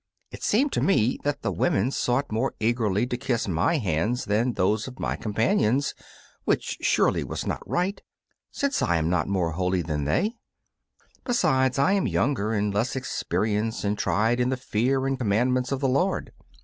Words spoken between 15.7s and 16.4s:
of the Lord.